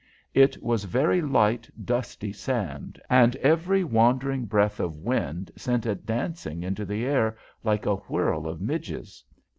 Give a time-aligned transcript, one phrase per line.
[0.33, 6.63] It was very light, dusty sand, and every wandering breath of wind sent it dancing
[6.63, 9.23] into the air like a whirl of midges.